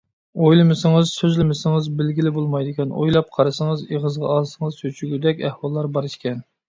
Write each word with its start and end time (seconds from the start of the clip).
ئويلىمىسىڭىز، 0.43 1.09
سۆزلىمىسىڭىز 1.17 1.89
بىلگىلى 1.99 2.31
بولمايدىكەن، 2.37 2.95
ئويلاپ 3.03 3.29
قارىسىڭىز، 3.37 3.85
ئېغىزغا 3.91 4.33
ئالسىڭىز 4.39 4.81
چۆچۈگۈدەك 4.81 5.45
ئەھۋاللار 5.51 5.93
بار 5.99 6.09
ئىكەن. 6.11 6.43